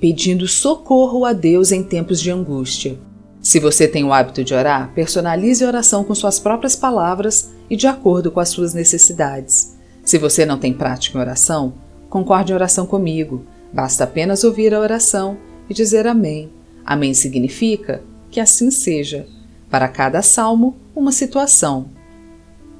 pedindo 0.00 0.48
socorro 0.48 1.26
a 1.26 1.34
Deus 1.34 1.70
em 1.70 1.82
tempos 1.82 2.20
de 2.20 2.30
angústia. 2.30 2.98
Se 3.42 3.60
você 3.60 3.86
tem 3.86 4.02
o 4.02 4.12
hábito 4.12 4.42
de 4.42 4.54
orar, 4.54 4.92
personalize 4.94 5.62
a 5.62 5.68
oração 5.68 6.02
com 6.02 6.14
suas 6.14 6.38
próprias 6.38 6.74
palavras 6.74 7.50
e 7.68 7.76
de 7.76 7.86
acordo 7.86 8.30
com 8.30 8.40
as 8.40 8.48
suas 8.48 8.72
necessidades. 8.72 9.76
Se 10.02 10.16
você 10.16 10.46
não 10.46 10.58
tem 10.58 10.72
prática 10.72 11.18
em 11.18 11.20
oração, 11.20 11.74
concorde 12.08 12.52
em 12.52 12.54
oração 12.54 12.86
comigo. 12.86 13.44
Basta 13.72 14.04
apenas 14.04 14.42
ouvir 14.42 14.74
a 14.74 14.80
oração 14.80 15.36
e 15.68 15.74
dizer 15.74 16.06
Amém. 16.06 16.50
Amém 16.84 17.14
significa 17.14 18.02
que 18.30 18.40
assim 18.40 18.70
seja. 18.70 19.26
Para 19.70 19.86
cada 19.86 20.22
salmo, 20.22 20.76
uma 20.96 21.12
situação. 21.12 21.90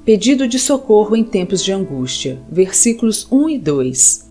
Pedido 0.03 0.47
de 0.47 0.59
socorro 0.59 1.15
em 1.15 1.23
tempos 1.23 1.63
de 1.63 1.71
angústia. 1.71 2.41
Versículos 2.51 3.27
1 3.31 3.49
e 3.49 3.57
2. 3.59 4.30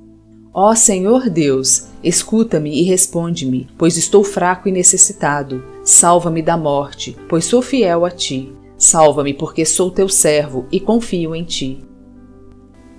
Ó 0.53 0.75
Senhor 0.75 1.31
Deus, 1.31 1.87
escuta-me 2.03 2.81
e 2.81 2.83
responde-me, 2.83 3.69
pois 3.79 3.97
estou 3.97 4.25
fraco 4.25 4.69
e 4.69 4.73
necessitado. 4.73 5.63
Salva-me 5.85 6.43
da 6.43 6.57
morte, 6.57 7.17
pois 7.29 7.45
sou 7.45 7.63
fiel 7.63 8.05
a 8.05 8.11
ti. 8.11 8.53
Salva-me, 8.77 9.33
porque 9.33 9.65
sou 9.65 9.93
teu 9.93 10.09
servo 10.09 10.67
e 10.73 10.81
confio 10.81 11.37
em 11.37 11.45
ti. 11.45 11.85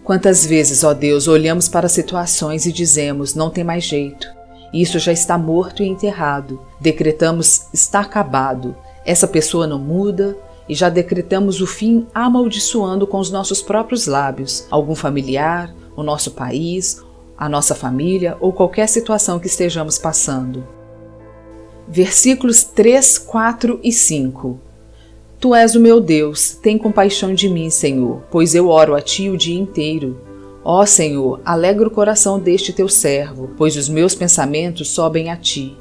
Quantas 0.01 0.45
vezes, 0.45 0.83
ó 0.83 0.93
Deus, 0.93 1.27
olhamos 1.27 1.67
para 1.67 1.89
situações 1.89 2.65
e 2.65 2.71
dizemos: 2.71 3.35
não 3.35 3.49
tem 3.49 3.65
mais 3.65 3.83
jeito. 3.83 4.27
Isso 4.73 4.97
já 4.97 5.11
está 5.11 5.37
morto 5.37 5.83
e 5.83 5.87
enterrado. 5.87 6.61
Decretamos 6.79 7.65
está 7.73 7.99
acabado. 7.99 8.75
Essa 9.05 9.27
pessoa 9.27 9.67
não 9.67 9.77
muda, 9.77 10.37
e 10.69 10.73
já 10.73 10.87
decretamos 10.87 11.59
o 11.59 11.67
fim 11.67 12.07
amaldiçoando 12.13 13.05
com 13.05 13.19
os 13.19 13.29
nossos 13.29 13.61
próprios 13.61 14.07
lábios 14.07 14.65
algum 14.71 14.95
familiar, 14.95 15.75
o 15.97 16.03
nosso 16.03 16.31
país 16.31 17.03
a 17.41 17.49
nossa 17.49 17.73
família 17.73 18.37
ou 18.39 18.53
qualquer 18.53 18.87
situação 18.87 19.39
que 19.39 19.47
estejamos 19.47 19.97
passando. 19.97 20.63
Versículos 21.87 22.63
3, 22.63 23.17
4 23.17 23.79
e 23.81 23.91
5 23.91 24.59
Tu 25.39 25.55
és 25.55 25.73
o 25.73 25.79
meu 25.79 25.99
Deus, 25.99 26.51
tem 26.51 26.77
compaixão 26.77 27.33
de 27.33 27.49
mim, 27.49 27.71
Senhor, 27.71 28.21
pois 28.29 28.53
eu 28.53 28.69
oro 28.69 28.93
a 28.93 29.01
ti 29.01 29.27
o 29.27 29.35
dia 29.35 29.59
inteiro. 29.59 30.21
Ó 30.63 30.85
Senhor, 30.85 31.41
alegra 31.43 31.87
o 31.87 31.91
coração 31.91 32.39
deste 32.39 32.71
teu 32.71 32.87
servo, 32.87 33.49
pois 33.57 33.75
os 33.75 33.89
meus 33.89 34.13
pensamentos 34.13 34.89
sobem 34.89 35.31
a 35.31 35.35
ti. 35.35 35.75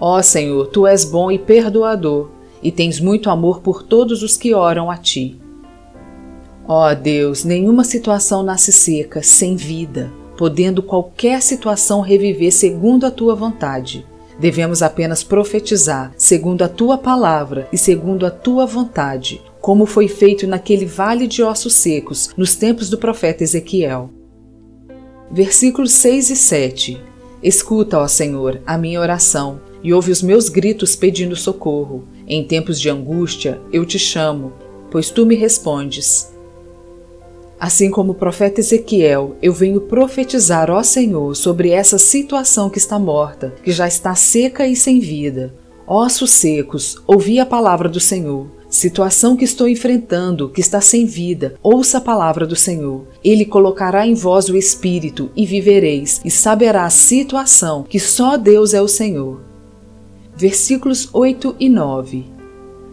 Ó 0.00 0.20
Senhor, 0.20 0.66
tu 0.66 0.84
és 0.84 1.04
bom 1.04 1.30
e 1.30 1.38
perdoador, 1.38 2.28
e 2.60 2.72
tens 2.72 2.98
muito 2.98 3.30
amor 3.30 3.60
por 3.60 3.84
todos 3.84 4.24
os 4.24 4.36
que 4.36 4.52
oram 4.52 4.90
a 4.90 4.96
ti. 4.96 5.40
Ó 6.66 6.92
Deus, 6.92 7.44
nenhuma 7.44 7.84
situação 7.84 8.42
nasce 8.42 8.72
seca, 8.72 9.22
sem 9.22 9.54
vida 9.54 10.10
podendo 10.36 10.82
qualquer 10.82 11.42
situação 11.42 12.00
reviver 12.00 12.52
segundo 12.52 13.06
a 13.06 13.10
tua 13.10 13.34
vontade. 13.34 14.06
Devemos 14.38 14.82
apenas 14.82 15.22
profetizar 15.22 16.12
segundo 16.16 16.62
a 16.62 16.68
tua 16.68 16.98
palavra 16.98 17.68
e 17.72 17.78
segundo 17.78 18.26
a 18.26 18.30
tua 18.30 18.66
vontade, 18.66 19.40
como 19.60 19.86
foi 19.86 20.08
feito 20.08 20.46
naquele 20.46 20.84
vale 20.84 21.26
de 21.26 21.42
ossos 21.42 21.74
secos 21.74 22.30
nos 22.36 22.54
tempos 22.54 22.90
do 22.90 22.98
profeta 22.98 23.44
Ezequiel. 23.44 24.10
Versículos 25.30 25.92
6 25.92 26.30
e 26.30 26.36
7 26.36 27.00
Escuta, 27.42 27.98
ó 27.98 28.08
Senhor, 28.08 28.62
a 28.66 28.78
minha 28.78 29.00
oração 29.00 29.60
e 29.82 29.92
ouve 29.92 30.10
os 30.10 30.22
meus 30.22 30.48
gritos 30.48 30.96
pedindo 30.96 31.36
socorro. 31.36 32.08
Em 32.26 32.42
tempos 32.42 32.80
de 32.80 32.88
angústia 32.88 33.60
eu 33.70 33.84
te 33.84 33.98
chamo, 33.98 34.54
pois 34.90 35.10
tu 35.10 35.26
me 35.26 35.34
respondes. 35.34 36.33
Assim 37.64 37.90
como 37.90 38.12
o 38.12 38.14
profeta 38.14 38.60
Ezequiel, 38.60 39.36
eu 39.40 39.50
venho 39.50 39.80
profetizar, 39.80 40.70
ó 40.70 40.82
Senhor, 40.82 41.34
sobre 41.34 41.70
essa 41.70 41.96
situação 41.96 42.68
que 42.68 42.76
está 42.76 42.98
morta, 42.98 43.54
que 43.64 43.72
já 43.72 43.88
está 43.88 44.14
seca 44.14 44.66
e 44.66 44.76
sem 44.76 45.00
vida. 45.00 45.54
Ossos 45.86 46.28
secos, 46.28 46.98
ouvi 47.06 47.40
a 47.40 47.46
palavra 47.46 47.88
do 47.88 47.98
Senhor. 47.98 48.48
Situação 48.68 49.34
que 49.34 49.46
estou 49.46 49.66
enfrentando, 49.66 50.50
que 50.50 50.60
está 50.60 50.78
sem 50.82 51.06
vida, 51.06 51.54
ouça 51.62 51.96
a 51.96 52.02
palavra 52.02 52.46
do 52.46 52.54
Senhor. 52.54 53.06
Ele 53.24 53.46
colocará 53.46 54.06
em 54.06 54.12
vós 54.12 54.50
o 54.50 54.58
Espírito 54.58 55.30
e 55.34 55.46
vivereis, 55.46 56.20
e 56.22 56.30
saberá 56.30 56.84
a 56.84 56.90
situação 56.90 57.82
que 57.82 57.98
só 57.98 58.36
Deus 58.36 58.74
é 58.74 58.82
o 58.82 58.88
Senhor. 58.88 59.40
Versículos 60.36 61.08
8 61.14 61.56
e 61.58 61.70
9 61.70 62.33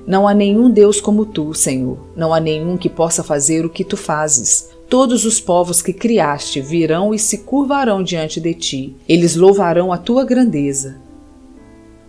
não 0.05 0.27
há 0.27 0.33
nenhum 0.33 0.69
Deus 0.69 0.99
como 0.99 1.25
tu, 1.25 1.53
Senhor. 1.53 1.97
Não 2.15 2.33
há 2.33 2.39
nenhum 2.39 2.77
que 2.77 2.89
possa 2.89 3.23
fazer 3.23 3.65
o 3.65 3.69
que 3.69 3.83
tu 3.83 3.95
fazes. 3.95 4.69
Todos 4.89 5.25
os 5.25 5.39
povos 5.39 5.81
que 5.81 5.93
criaste 5.93 6.59
virão 6.59 7.13
e 7.13 7.19
se 7.19 7.39
curvarão 7.39 8.03
diante 8.03 8.41
de 8.41 8.53
ti. 8.53 8.95
Eles 9.07 9.35
louvarão 9.35 9.93
a 9.93 9.97
tua 9.97 10.25
grandeza. 10.25 10.97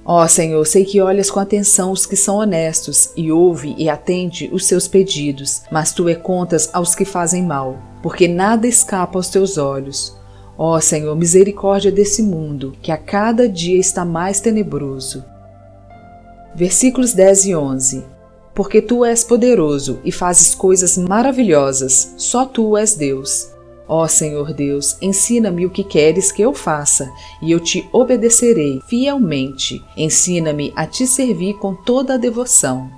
Ó 0.05 0.27
Senhor, 0.27 0.67
sei 0.67 0.85
que 0.85 1.01
olhas 1.01 1.31
com 1.31 1.39
atenção 1.39 1.93
os 1.93 2.05
que 2.07 2.17
são 2.17 2.37
honestos 2.37 3.11
e 3.17 3.31
ouve 3.31 3.77
e 3.79 3.89
atende 3.89 4.51
os 4.53 4.67
seus 4.67 4.89
pedidos, 4.89 5.63
mas 5.71 5.93
tu 5.93 6.09
é 6.09 6.15
contas 6.17 6.69
aos 6.73 6.93
que 6.93 7.05
fazem 7.05 7.45
mal, 7.45 7.79
porque 8.03 8.27
nada 8.27 8.67
escapa 8.67 9.17
aos 9.17 9.29
teus 9.29 9.59
olhos. 9.59 10.17
Ó 10.59 10.81
Senhor, 10.81 11.15
misericórdia 11.15 11.93
desse 11.93 12.21
mundo, 12.21 12.75
que 12.83 12.91
a 12.91 12.97
cada 12.97 13.49
dia 13.49 13.79
está 13.79 14.05
mais 14.05 14.41
tenebroso. 14.41 15.25
Versículos 16.55 17.13
10 17.15 17.47
e 17.47 17.55
11 17.55 18.05
Porque 18.55 18.83
tu 18.83 19.05
és 19.05 19.25
poderoso 19.25 20.01
e 20.05 20.13
fazes 20.13 20.55
coisas 20.55 20.99
maravilhosas, 20.99 22.15
só 22.17 22.45
tu 22.45 22.77
és 22.77 22.95
Deus. 22.95 23.51
Ó 23.89 24.07
Senhor 24.07 24.53
Deus, 24.53 24.97
ensina-me 25.03 25.67
o 25.67 25.71
que 25.71 25.85
queres 25.85 26.31
que 26.31 26.43
eu 26.43 26.55
faça, 26.55 27.11
e 27.43 27.51
eu 27.51 27.61
te 27.61 27.87
obedecerei 27.93 28.81
fielmente. 28.89 29.83
Ensina-me 29.97 30.73
a 30.77 30.87
te 30.87 31.07
servir 31.07 31.55
com 31.55 31.75
toda 31.75 32.15
a 32.15 32.19
devoção. 32.19 32.91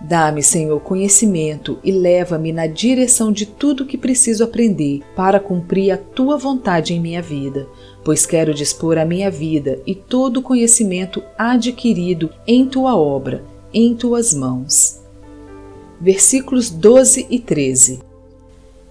Dá-me, 0.00 0.42
Senhor, 0.42 0.80
conhecimento 0.80 1.78
e 1.84 1.92
leva-me 1.92 2.52
na 2.52 2.66
direção 2.66 3.30
de 3.30 3.44
tudo 3.44 3.84
que 3.84 3.98
preciso 3.98 4.42
aprender 4.42 5.02
para 5.14 5.38
cumprir 5.38 5.90
a 5.90 5.98
tua 5.98 6.38
vontade 6.38 6.94
em 6.94 7.00
minha 7.00 7.20
vida, 7.20 7.68
pois 8.04 8.26
quero 8.26 8.54
dispor 8.54 8.98
a 8.98 9.04
minha 9.04 9.30
vida 9.30 9.80
e 9.86 9.94
todo 9.94 10.38
o 10.38 10.42
conhecimento 10.42 11.22
adquirido 11.36 12.30
em 12.46 12.66
tua 12.66 12.96
obra, 12.96 13.44
em 13.72 13.94
tuas 13.94 14.34
mãos. 14.34 15.00
Versículos 16.00 16.70
12 16.70 17.26
e 17.28 17.38
13. 17.38 18.00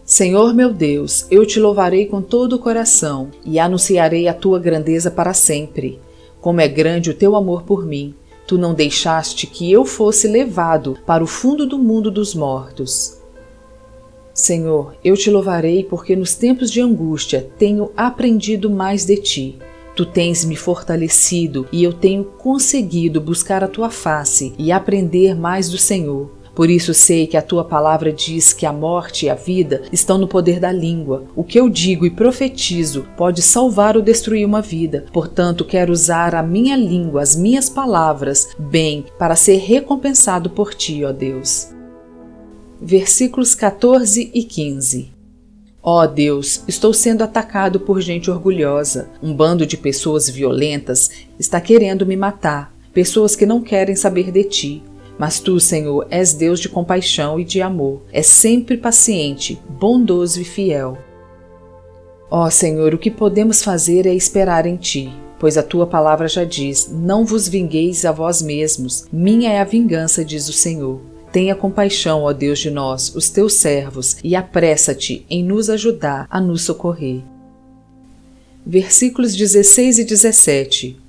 Senhor 0.05 0.53
meu 0.53 0.73
Deus, 0.73 1.25
eu 1.29 1.45
te 1.45 1.59
louvarei 1.59 2.05
com 2.05 2.21
todo 2.21 2.53
o 2.53 2.59
coração 2.59 3.29
e 3.45 3.59
anunciarei 3.59 4.27
a 4.27 4.33
tua 4.33 4.59
grandeza 4.59 5.11
para 5.11 5.33
sempre. 5.33 5.99
Como 6.41 6.61
é 6.61 6.67
grande 6.67 7.09
o 7.09 7.13
teu 7.13 7.35
amor 7.35 7.63
por 7.63 7.85
mim 7.85 8.15
Tu 8.49 8.57
não 8.57 8.73
deixaste 8.73 9.45
que 9.45 9.71
eu 9.71 9.85
fosse 9.85 10.27
levado 10.27 10.97
para 11.05 11.23
o 11.23 11.27
fundo 11.27 11.67
do 11.67 11.77
mundo 11.77 12.09
dos 12.09 12.33
mortos. 12.33 13.18
Senhor, 14.39 14.95
eu 15.03 15.17
te 15.17 15.29
louvarei 15.29 15.83
porque 15.83 16.15
nos 16.15 16.33
tempos 16.33 16.71
de 16.71 16.79
angústia 16.79 17.49
tenho 17.57 17.91
aprendido 17.95 18.69
mais 18.69 19.03
de 19.03 19.17
ti. 19.17 19.59
Tu 19.93 20.05
tens 20.05 20.45
me 20.45 20.55
fortalecido 20.55 21.67
e 21.73 21.83
eu 21.83 21.91
tenho 21.91 22.23
conseguido 22.23 23.19
buscar 23.19 23.65
a 23.65 23.67
tua 23.67 23.89
face 23.89 24.53
e 24.57 24.71
aprender 24.71 25.35
mais 25.35 25.69
do 25.69 25.77
Senhor. 25.77 26.31
Por 26.55 26.69
isso 26.69 26.93
sei 26.93 27.27
que 27.27 27.35
a 27.35 27.41
tua 27.41 27.65
palavra 27.65 28.13
diz 28.13 28.53
que 28.53 28.65
a 28.65 28.71
morte 28.71 29.25
e 29.25 29.29
a 29.29 29.35
vida 29.35 29.81
estão 29.91 30.17
no 30.17 30.27
poder 30.27 30.57
da 30.57 30.71
língua. 30.71 31.25
O 31.35 31.43
que 31.43 31.59
eu 31.59 31.67
digo 31.67 32.05
e 32.05 32.09
profetizo 32.09 33.07
pode 33.17 33.41
salvar 33.41 33.97
ou 33.97 34.01
destruir 34.01 34.45
uma 34.45 34.61
vida. 34.61 35.05
Portanto, 35.11 35.65
quero 35.65 35.91
usar 35.91 36.33
a 36.33 36.41
minha 36.41 36.77
língua, 36.77 37.21
as 37.21 37.35
minhas 37.35 37.69
palavras, 37.69 38.47
bem, 38.57 39.03
para 39.17 39.35
ser 39.35 39.57
recompensado 39.57 40.49
por 40.49 40.73
ti, 40.73 41.03
ó 41.03 41.11
Deus. 41.11 41.77
Versículos 42.81 43.53
14 43.55 44.31
e 44.33 44.41
15. 44.41 45.11
Ó 45.83 46.01
oh 46.01 46.07
Deus, 46.07 46.63
estou 46.65 46.93
sendo 46.93 47.23
atacado 47.23 47.79
por 47.81 47.99
gente 47.99 48.31
orgulhosa. 48.31 49.09
Um 49.21 49.33
bando 49.33 49.65
de 49.65 49.75
pessoas 49.75 50.29
violentas 50.29 51.09
está 51.37 51.59
querendo 51.59 52.05
me 52.05 52.15
matar. 52.15 52.73
Pessoas 52.93 53.35
que 53.35 53.45
não 53.45 53.61
querem 53.61 53.97
saber 53.97 54.31
de 54.31 54.43
ti. 54.45 54.83
Mas 55.17 55.41
tu, 55.41 55.59
Senhor, 55.59 56.07
és 56.09 56.33
Deus 56.33 56.61
de 56.61 56.69
compaixão 56.69 57.37
e 57.37 57.43
de 57.43 57.61
amor, 57.61 58.01
és 58.13 58.27
sempre 58.27 58.77
paciente, 58.77 59.59
bondoso 59.67 60.39
e 60.39 60.45
fiel. 60.45 60.97
Ó 62.31 62.49
Senhor, 62.49 62.93
o 62.93 62.97
que 62.97 63.11
podemos 63.11 63.61
fazer 63.61 64.05
é 64.05 64.13
esperar 64.13 64.65
em 64.65 64.77
ti. 64.77 65.11
pois 65.37 65.57
a 65.57 65.63
tua 65.63 65.85
palavra 65.85 66.29
já 66.29 66.45
diz: 66.45 66.89
Não 66.89 67.25
vos 67.25 67.47
vingueis 67.47 68.05
a 68.05 68.11
vós 68.13 68.41
mesmos, 68.41 69.05
minha 69.11 69.51
é 69.51 69.59
a 69.59 69.65
vingança, 69.65 70.23
diz 70.23 70.47
o 70.47 70.53
Senhor. 70.53 71.01
Tenha 71.31 71.53
compaixão, 71.53 72.23
ó 72.23 72.33
Deus 72.33 72.59
de 72.59 72.71
nós, 72.71 73.13
os 73.15 73.29
teus 73.29 73.53
servos, 73.53 74.17
e 74.23 74.35
apressa-te 74.35 75.25
em 75.29 75.43
nos 75.43 75.69
ajudar 75.69 76.27
a 76.29 76.41
nos 76.41 76.63
socorrer. 76.63 77.21
Versículos 78.65 79.35
16 79.35 79.99
e 79.99 80.03
17 80.03 80.99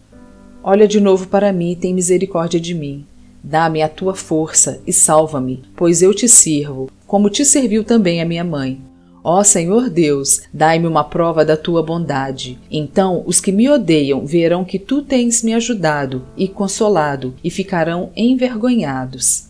Olha 0.62 0.86
de 0.86 1.00
novo 1.00 1.26
para 1.26 1.52
mim 1.52 1.72
e 1.72 1.76
tem 1.76 1.94
misericórdia 1.94 2.60
de 2.60 2.74
mim. 2.74 3.06
Dá-me 3.42 3.80
a 3.80 3.88
tua 3.88 4.14
força 4.14 4.80
e 4.86 4.92
salva-me, 4.92 5.62
pois 5.74 6.02
eu 6.02 6.12
te 6.12 6.28
sirvo, 6.28 6.90
como 7.06 7.30
te 7.30 7.44
serviu 7.44 7.82
também 7.82 8.20
a 8.20 8.26
minha 8.26 8.44
mãe. 8.44 8.78
Ó 9.24 9.42
Senhor 9.42 9.88
Deus, 9.88 10.42
dai-me 10.52 10.86
uma 10.86 11.04
prova 11.04 11.44
da 11.44 11.56
tua 11.56 11.82
bondade. 11.82 12.58
Então 12.70 13.22
os 13.26 13.40
que 13.40 13.52
me 13.52 13.68
odeiam 13.68 14.24
verão 14.26 14.64
que 14.64 14.78
tu 14.78 15.02
tens 15.02 15.42
me 15.42 15.54
ajudado 15.54 16.26
e 16.36 16.46
consolado 16.46 17.34
e 17.42 17.50
ficarão 17.50 18.10
envergonhados. 18.14 19.49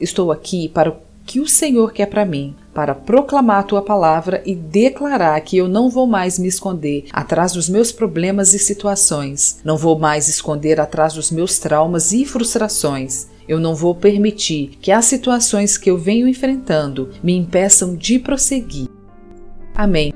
Estou 0.00 0.30
aqui 0.30 0.68
para 0.68 0.90
o 0.90 0.96
que 1.28 1.40
o 1.40 1.46
Senhor 1.46 1.92
quer 1.92 2.06
para 2.06 2.24
mim, 2.24 2.54
para 2.72 2.94
proclamar 2.94 3.58
a 3.58 3.62
tua 3.62 3.82
palavra 3.82 4.42
e 4.46 4.54
declarar 4.54 5.38
que 5.42 5.58
eu 5.58 5.68
não 5.68 5.90
vou 5.90 6.06
mais 6.06 6.38
me 6.38 6.48
esconder 6.48 7.04
atrás 7.12 7.52
dos 7.52 7.68
meus 7.68 7.92
problemas 7.92 8.54
e 8.54 8.58
situações, 8.58 9.60
não 9.62 9.76
vou 9.76 9.98
mais 9.98 10.26
esconder 10.26 10.80
atrás 10.80 11.12
dos 11.12 11.30
meus 11.30 11.58
traumas 11.58 12.12
e 12.12 12.24
frustrações. 12.24 13.26
Eu 13.46 13.60
não 13.60 13.74
vou 13.74 13.94
permitir 13.94 14.78
que 14.80 14.90
as 14.90 15.04
situações 15.04 15.76
que 15.76 15.90
eu 15.90 15.98
venho 15.98 16.26
enfrentando 16.26 17.10
me 17.22 17.36
impeçam 17.36 17.94
de 17.94 18.18
prosseguir. 18.18 18.88
Amém. 19.74 20.12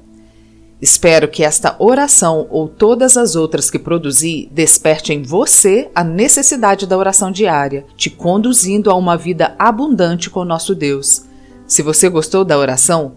Espero 0.80 1.28
que 1.28 1.44
esta 1.44 1.76
oração 1.78 2.46
ou 2.50 2.66
todas 2.66 3.18
as 3.18 3.36
outras 3.36 3.70
que 3.70 3.78
produzi 3.78 4.48
desperte 4.50 5.12
em 5.12 5.22
você 5.22 5.90
a 5.94 6.02
necessidade 6.02 6.86
da 6.86 6.96
oração 6.96 7.30
diária, 7.30 7.84
te 7.94 8.08
conduzindo 8.08 8.90
a 8.90 8.94
uma 8.94 9.18
vida 9.18 9.54
abundante 9.58 10.30
com 10.30 10.46
nosso 10.46 10.74
Deus. 10.74 11.26
Se 11.66 11.82
você 11.82 12.08
gostou 12.08 12.42
da 12.44 12.58
oração, 12.58 13.16